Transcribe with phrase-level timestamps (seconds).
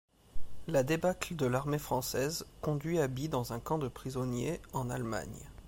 [0.65, 5.47] La débâcle de l'armée française conduit Aby dans un camp de prisonniers en Allemagne.